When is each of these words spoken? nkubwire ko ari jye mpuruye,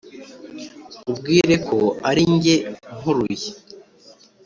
nkubwire 0.99 1.55
ko 1.67 1.79
ari 2.09 2.23
jye 2.41 2.55
mpuruye, 2.97 3.49